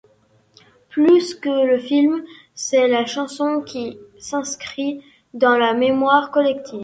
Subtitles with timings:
[0.89, 2.23] Plus que le film,
[2.55, 5.03] c’est la chanson qui s’inscrit
[5.35, 6.79] dans la mémoire collective.